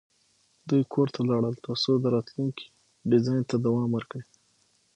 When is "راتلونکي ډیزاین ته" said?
2.15-3.55